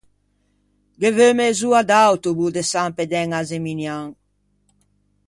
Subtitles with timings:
[0.99, 4.05] Ghe veu mez'oa de autobo de San Pê d'Æña à Zeminian.